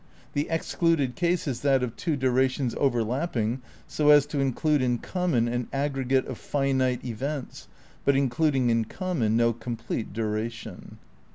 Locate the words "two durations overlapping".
1.95-3.61